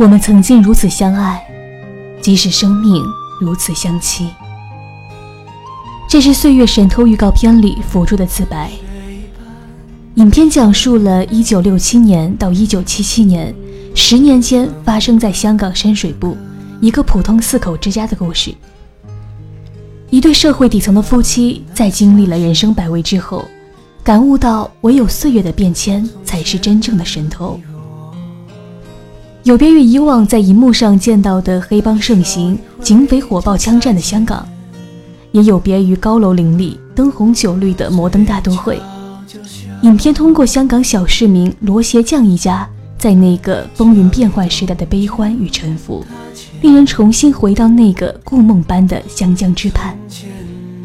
[0.00, 1.46] 我们曾经如此相爱，
[2.22, 3.04] 即使生命
[3.38, 4.30] 如此相欺。
[6.08, 8.70] 这是《岁月神偷》预告片里辅助的自白。
[10.14, 13.54] 影片讲述了1967年到1977年
[13.94, 16.34] 十年间发生在香港深水埗
[16.80, 18.54] 一个普通四口之家的故事。
[20.08, 23.44] 一对社会底层的夫妻在经历了人生百味之后，
[24.02, 27.60] 感悟到唯有岁月的变迁才是真正的神偷。
[29.42, 34.46] 有别于以往在银幕上见到的黑帮盛行、 警匪火爆枪战的香港，
[35.32, 38.80] 也有别于高楼林立、灯红酒绿的摩登大都会。
[39.82, 42.68] 影片通过香港小市民罗鞋匠一家
[42.98, 46.04] 在那个风云变幻时代的悲欢与沉浮，
[46.60, 49.96] 令人重新回到那个故梦般的湘江之畔，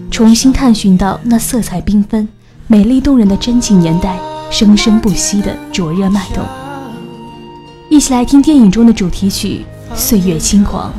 [0.09, 2.25] 重新探寻到那色彩缤纷、
[2.67, 4.17] 美丽动人的真情年代，
[4.49, 6.64] 生生不息的灼热脉动。
[7.89, 9.63] 一起来听电影中的主题曲
[9.95, 10.91] 《岁月轻狂》。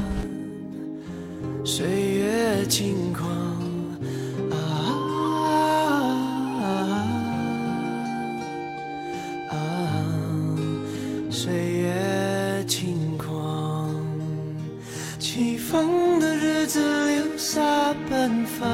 [1.67, 3.29] 岁月轻狂
[4.51, 4.57] 啊
[6.63, 6.67] 啊
[9.51, 9.55] 啊！
[11.29, 13.91] 岁月轻狂，
[15.19, 17.61] 起风的日子留下
[18.09, 18.69] 奔放，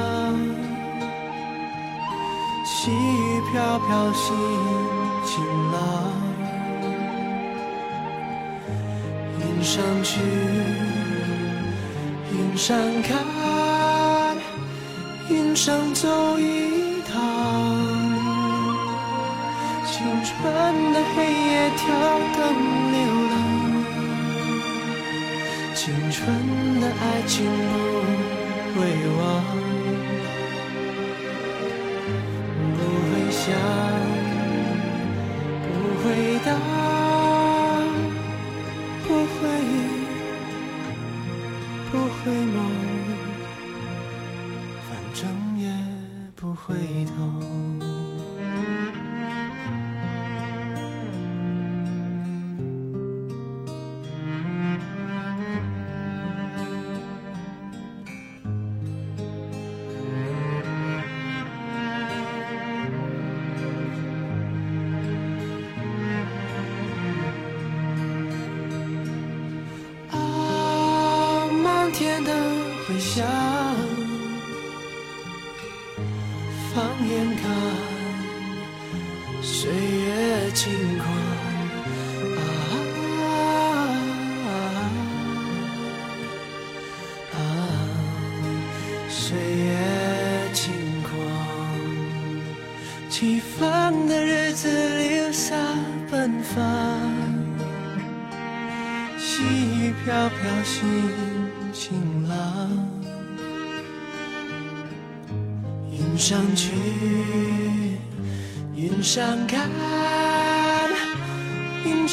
[2.63, 4.33] 细雨飘飘心
[9.73, 10.19] 上去，
[12.31, 14.37] 云上看，
[15.31, 17.19] 云上走一趟。
[19.91, 20.31] 青春
[20.93, 21.81] 的黑夜跳
[22.37, 22.39] 灯
[22.91, 23.01] 流
[23.31, 23.33] 浪，
[25.73, 26.21] 青春
[26.79, 27.33] 的爱情
[28.75, 28.81] 不会
[29.17, 29.23] 忘，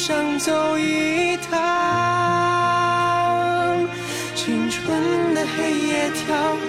[0.01, 1.51] 上走一趟。
[4.33, 6.25] 青春的黑夜挑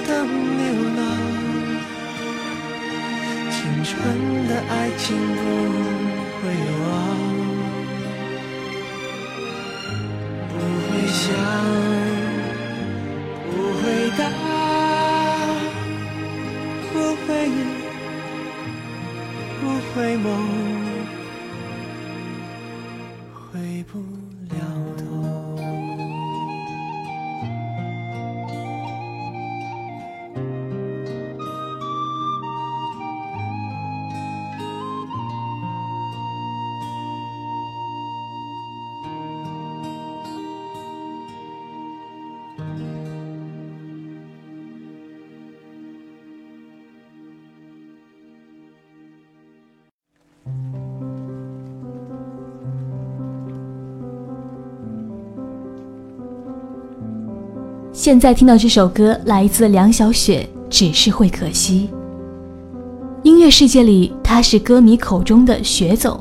[0.07, 0.29] 灯
[0.59, 0.65] 流
[0.99, 1.01] 浪，
[3.51, 3.91] 青春
[4.47, 5.41] 的爱情不
[6.37, 6.43] 会
[6.83, 6.85] 忘。
[10.51, 10.53] 不
[10.85, 11.25] 会想，
[13.51, 13.51] 不
[13.81, 13.83] 会
[14.19, 14.21] 答，
[16.93, 16.95] 不
[17.25, 17.49] 会，
[19.59, 19.63] 不
[19.95, 20.29] 会梦，
[23.93, 24.32] 回
[58.03, 61.89] 现在听到这首歌来自梁晓雪，《只是会可惜》。
[63.23, 66.19] 音乐世界里，他是歌迷口中的雪总；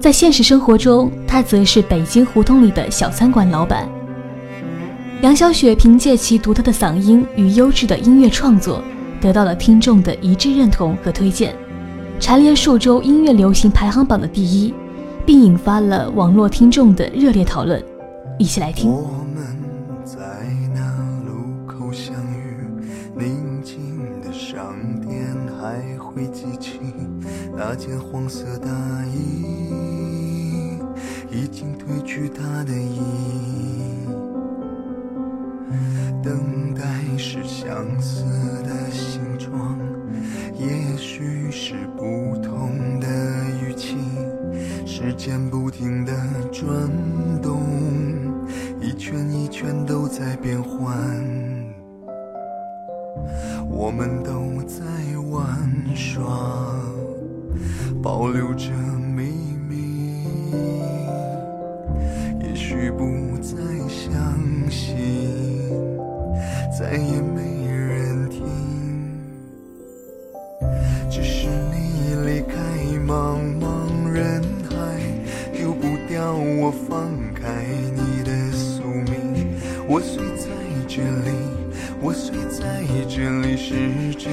[0.00, 3.88] 在现实生活中，他则是北京胡同里的小餐馆老板。
[5.20, 8.82] 梁晓雪凭借其独特的嗓音与优质的音乐创作，
[9.20, 11.54] 得到了听众的一致认同和推荐，
[12.18, 14.74] 蝉联数周音乐流行排行榜的第一，
[15.24, 17.80] 并引发了网络听众的热烈讨论。
[18.40, 18.92] 一起来听。
[26.12, 26.80] 会记起
[27.56, 28.68] 那件黄色大
[29.06, 30.78] 衣，
[31.30, 33.39] 已经褪去它的意义。
[56.20, 56.76] 玩耍，
[58.02, 58.70] 保留着
[59.16, 59.24] 秘
[59.68, 60.24] 密。
[62.42, 63.04] 也许不
[63.38, 63.56] 再
[63.88, 64.96] 相信，
[66.78, 68.42] 再也没人听。
[71.10, 72.54] 只是你离开
[73.06, 74.76] 茫茫人海，
[75.52, 77.64] 丢不掉我，放开
[77.94, 79.58] 你的宿命。
[79.88, 80.46] 我虽在
[80.86, 81.30] 这里，
[82.00, 84.30] 我虽在这里，试着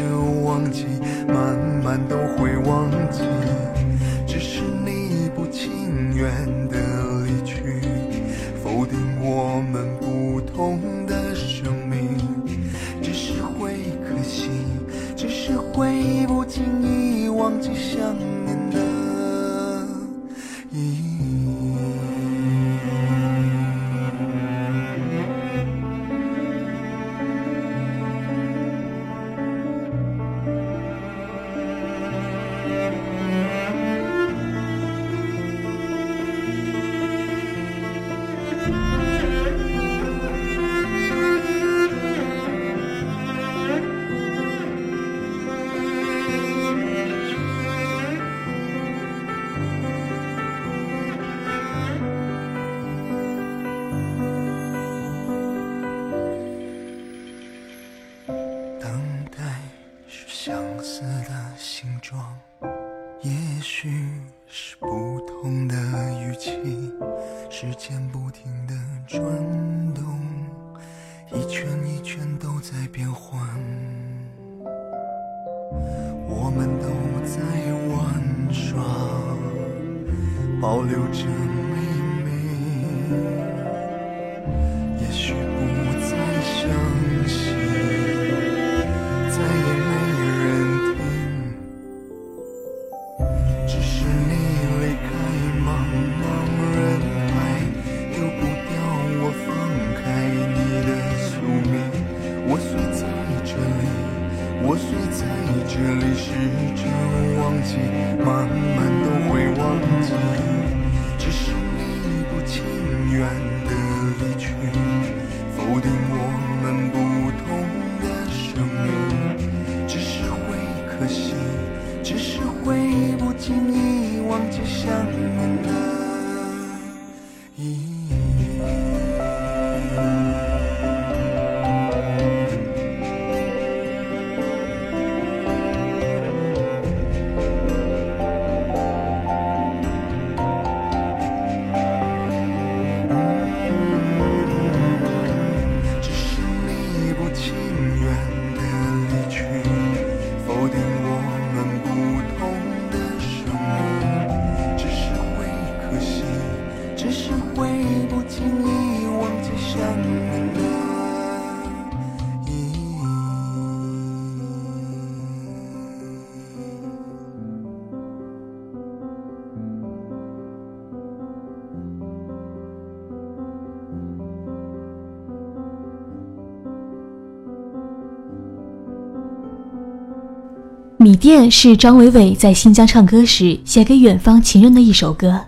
[181.17, 185.41] 店是张伟伟在新疆唱歌时写给远方情人的一首歌。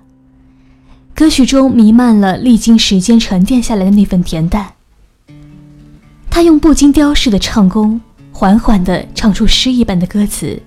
[1.13, 4.67] 歌曲中弥漫了历经时间沉淀下来的那份恬淡。
[6.29, 7.99] 他用不经雕饰的唱功，
[8.31, 10.61] 缓缓地唱出诗一般的歌词，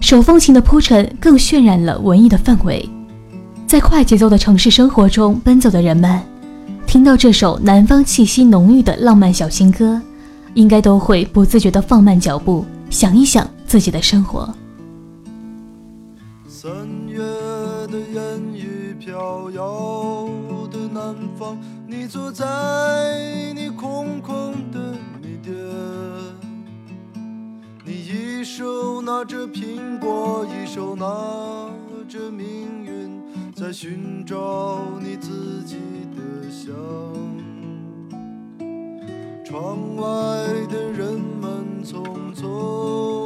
[0.00, 2.88] 手风琴的铺陈更渲染了文艺的氛围。
[3.66, 6.22] 在快节奏的城市生活中奔走的人们，
[6.86, 10.00] 听到这首南方气息浓郁的浪漫小情歌，
[10.54, 14.48] 应该都会不自觉地放慢脚步，想一想自己的生活。
[16.48, 16.70] 三
[17.08, 20.28] 月的烟雨飘摇
[20.70, 25.54] 的南方，你坐在你空空的米店，
[27.84, 31.04] 你一手拿着苹果，一手拿
[32.08, 32.46] 着命
[32.84, 33.20] 运，
[33.54, 35.76] 在寻找你自己
[36.16, 36.72] 的香。
[39.44, 40.04] 窗外
[40.68, 42.02] 的人们匆
[42.34, 43.25] 匆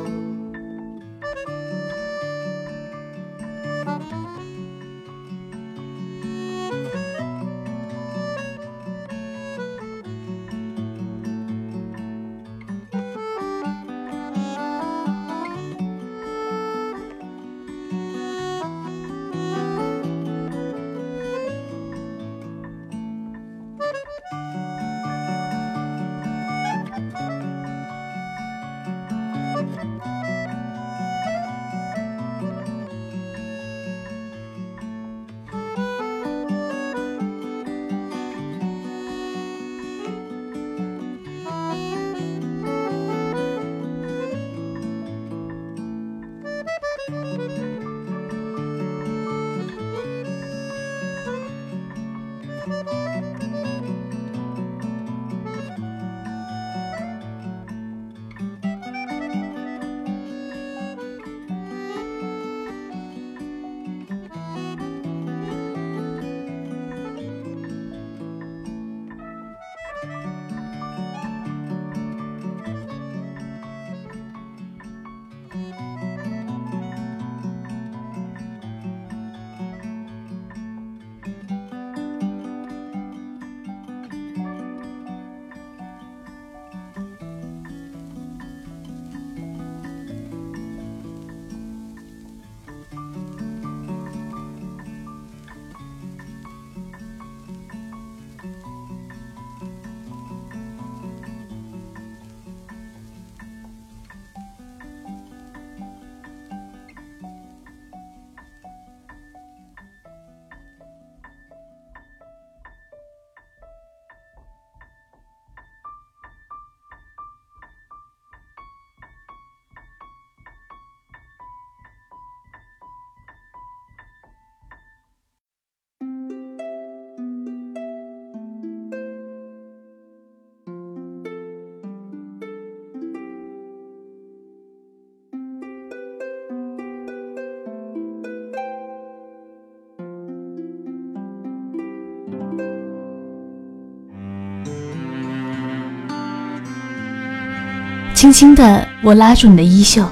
[148.21, 150.07] 轻轻的，我拉住你的衣袖，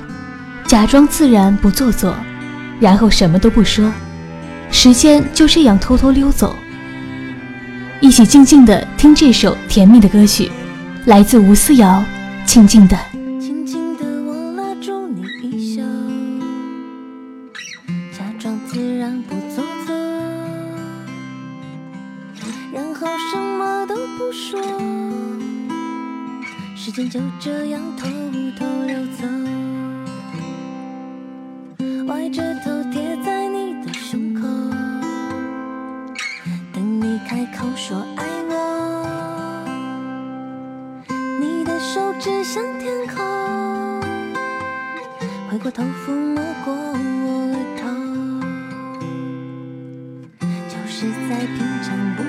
[0.66, 2.16] 假装自然不做作，
[2.80, 3.94] 然后什么都不说。
[4.72, 6.56] 时间就这样偷偷溜走，
[8.02, 10.52] 一起静静的听这首甜蜜的歌曲，
[11.06, 12.04] 来自吴思瑶，
[12.50, 12.98] 《静静的》。
[27.20, 28.08] 就这样偷
[28.58, 29.28] 偷溜走，
[32.08, 34.48] 歪着头贴在你的胸口，
[36.72, 38.56] 等你开口说爱我。
[41.42, 43.18] 你的手指向天空，
[45.52, 47.84] 回过头抚摸过我额头，
[50.70, 52.24] 就是再平常不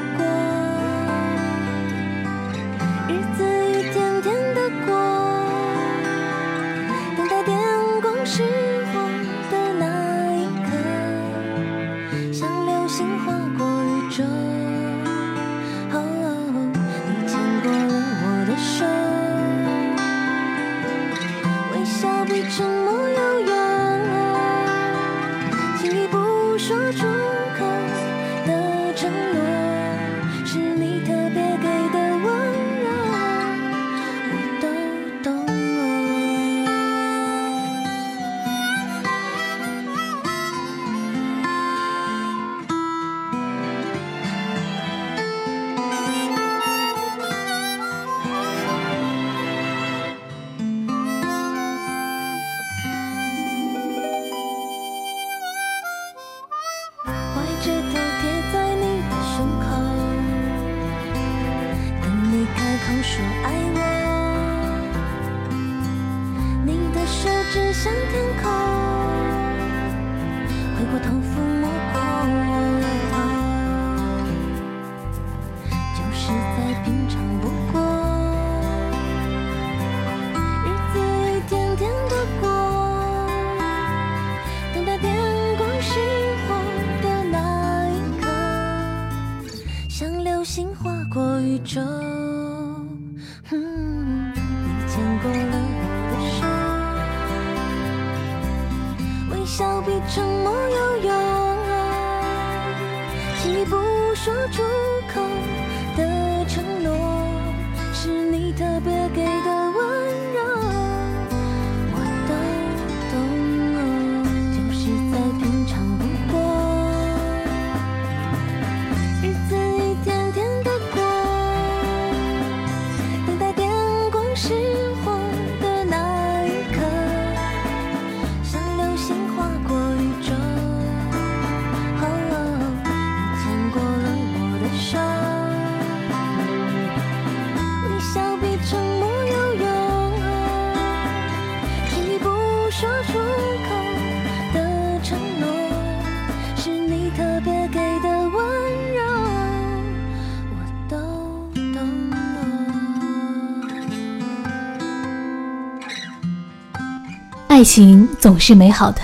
[157.60, 159.02] 爱情总是美好的，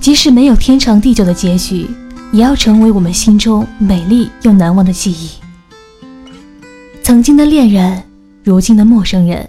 [0.00, 1.88] 即使没有天长地久的结局，
[2.32, 5.30] 也要成为我们心中美丽又难忘的记忆。
[7.04, 8.02] 曾经的恋人，
[8.42, 9.48] 如今的陌生人，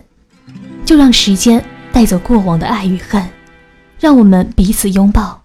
[0.86, 3.27] 就让时间带走过往的爱与恨，
[3.99, 5.41] 让我们彼此拥抱，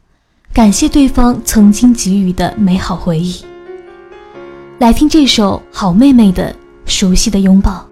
[0.53, 3.43] 感谢对方曾经给予的美好回忆。
[4.79, 6.53] 来听这首好妹妹的
[6.85, 7.89] 《熟悉的拥抱》。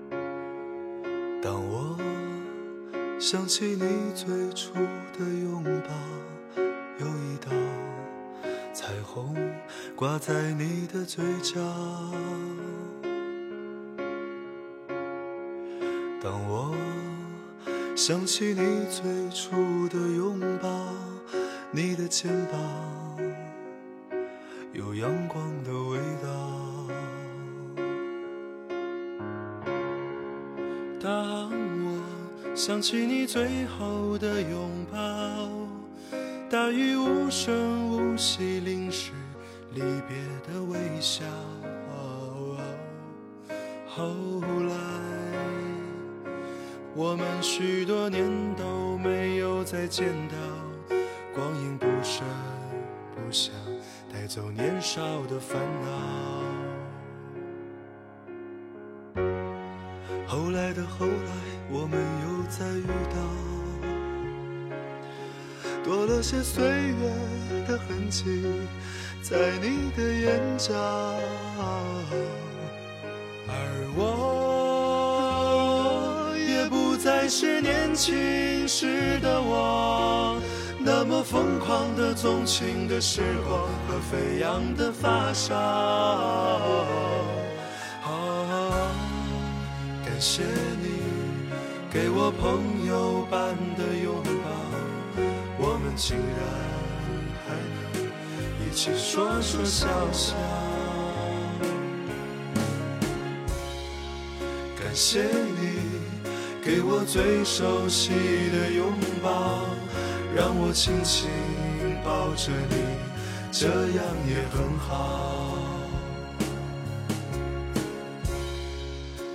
[3.20, 4.72] 想起你最初
[5.12, 5.92] 的拥抱，
[6.98, 7.50] 有一道
[8.72, 9.37] 彩虹
[9.94, 11.61] 挂在你的嘴角。
[16.22, 16.74] 当我
[17.94, 20.68] 想起你最初的拥抱，
[21.72, 22.59] 你的肩膀
[24.72, 26.30] 有阳光的味道。
[30.98, 31.69] 当
[32.62, 34.99] 想起你最后的拥抱，
[36.51, 39.12] 大雨无声无息淋湿
[39.73, 41.25] 离别的微笑。
[43.88, 44.05] 后
[44.68, 44.77] 来，
[46.94, 50.37] 我们许多年都没有再见到，
[51.35, 52.27] 光阴不声
[53.14, 53.55] 不响，
[54.12, 55.88] 带走年少的烦恼。
[60.27, 61.33] 后来的后来，
[66.20, 67.11] 那，些岁月
[67.66, 68.24] 的痕迹，
[69.22, 70.74] 在你的眼角。
[73.48, 73.54] 而
[73.96, 74.04] 我
[76.37, 80.38] 也不再是年轻时的我，
[80.78, 85.56] 那么疯狂的纵情的时光和飞扬的发梢。
[88.04, 88.92] 啊，
[90.04, 90.42] 感谢
[90.83, 91.00] 你
[91.90, 93.19] 给我朋友，
[96.03, 96.25] 竟然
[97.47, 98.09] 还能
[98.67, 100.35] 一起说说笑笑。
[104.77, 106.01] 感谢你
[106.65, 108.13] 给我最熟悉
[108.51, 108.91] 的拥
[109.23, 109.67] 抱，
[110.35, 111.29] 让我轻轻
[112.03, 112.77] 抱着你，
[113.53, 115.55] 这样也很好。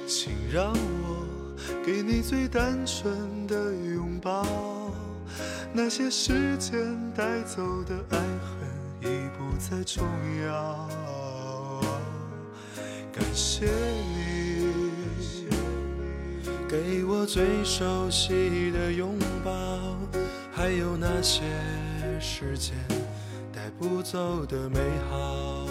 [0.07, 1.27] 请让我
[1.85, 4.43] 给你最单纯的拥抱，
[5.77, 8.57] 那些时间带走的爱恨
[9.01, 10.05] 已不再重
[10.47, 10.87] 要。
[13.11, 14.71] 感谢你
[16.69, 19.97] 给我最熟悉的拥抱，
[20.53, 21.41] 还有那些
[22.21, 22.73] 时间
[23.53, 25.67] 带不走的美好，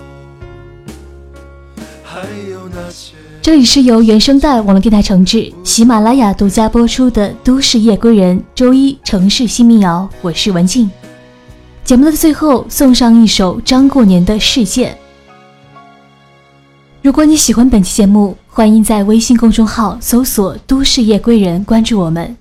[2.04, 3.16] 还有那些。
[3.44, 10.90] 这里是由原声带网络电台承制、喜马拉雅独家播出的《都市夜归人》周一城市新民谣，我是文静。
[11.84, 14.88] 节目的最后送上一首张过年的《世界》。
[17.02, 22.34] 如果你喜欢本期节目，欢迎在微信公众号搜索“都市夜归人”关注我们。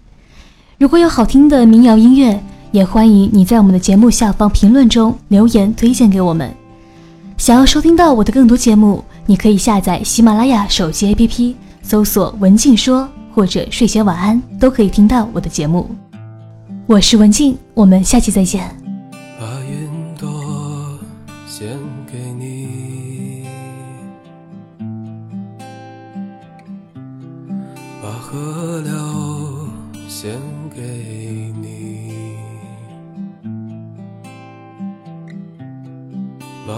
[0.77, 6.49] 如果有好听的民谣音乐，也欢迎你在我们的节目下方评论中留言推荐给我们。
[7.35, 15.89] 想要收听到我的更多节目，你可以下载喜马拉雅手机 APP，搜索“文静说”或者“睡前晚安”，都可以听到我的节目。
[16.85, 18.69] 我是文静，我们下期再见。
[19.39, 20.99] 把云朵
[21.47, 21.69] 献
[22.11, 23.45] 给你，
[28.01, 28.91] 把河流
[30.09, 30.33] 献
[30.75, 30.81] 给
[31.61, 32.11] 你，
[36.67, 36.73] 把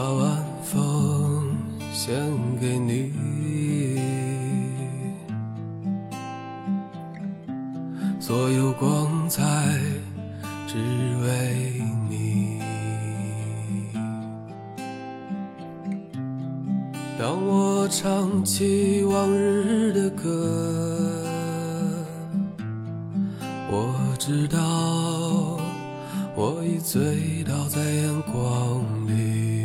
[8.36, 9.42] 所有光彩
[10.68, 10.76] 只
[11.24, 12.60] 为你。
[17.18, 21.24] 当我唱起往日的歌，
[23.72, 24.60] 我知道
[26.36, 29.65] 我已醉倒在阳光里。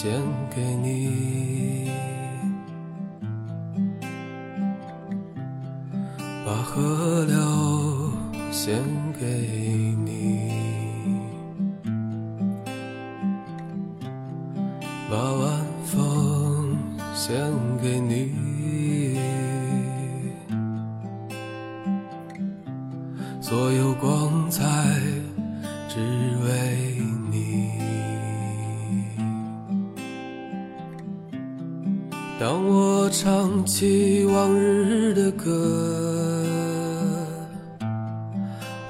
[0.00, 0.12] 献
[0.54, 1.90] 给你，
[6.46, 7.34] 把河流
[8.52, 8.80] 献
[9.18, 9.57] 给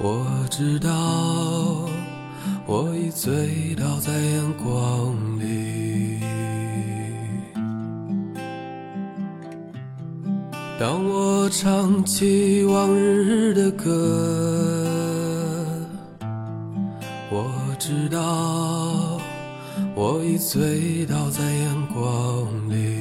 [0.00, 0.88] 我知道
[2.66, 6.20] 我已醉倒在阳光里。
[10.78, 13.84] 当我唱起往日的歌，
[17.28, 19.20] 我知道
[19.96, 22.97] 我已醉倒在阳光里。